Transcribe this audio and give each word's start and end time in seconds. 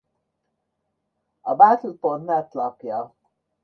A 1.51 1.53
Battle.net 1.55 2.53
lapja 2.55 3.09